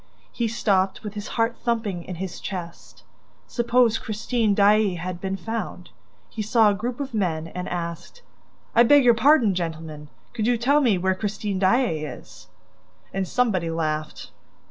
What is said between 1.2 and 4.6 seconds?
heart thumping in his chest: suppose Christine